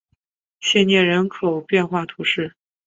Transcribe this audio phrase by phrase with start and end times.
[0.59, 2.55] 谢涅人口变化图示